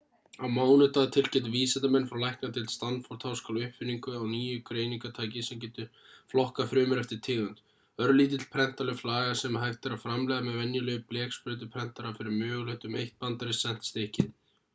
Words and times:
á 0.43 0.45
mánudag 0.51 0.93
tilkynntu 1.15 1.51
vísindamenn 1.55 2.05
frá 2.11 2.17
læknadeild 2.21 2.71
stanford-háskóla 2.75 3.65
uppfinningu 3.67 4.13
á 4.21 4.21
nýju 4.31 4.63
greiningartæki 4.71 5.43
sem 5.49 5.61
getur 5.65 5.91
flokkað 6.33 6.71
frumur 6.71 7.01
eftir 7.03 7.21
tegund 7.29 7.61
örlítill 8.07 8.49
prentanleg 8.55 9.01
flaga 9.03 9.37
sem 9.43 9.61
hægt 9.65 9.89
er 9.91 9.95
að 9.97 10.03
framleiða 10.07 10.47
með 10.49 10.59
venjulegum 10.63 11.07
bleksprautuprentara 11.13 12.15
fyrir 12.21 12.37
mögulega 12.43 12.89
um 12.93 13.01
eitt 13.03 13.19
bandarískt 13.27 13.67
sent 13.69 13.91
stykkið 13.93 14.37